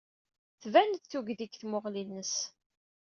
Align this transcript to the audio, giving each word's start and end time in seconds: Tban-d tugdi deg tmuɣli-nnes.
Tban-d 0.61 1.03
tugdi 1.05 1.35
deg 1.39 1.51
tmuɣli-nnes. 1.55 2.35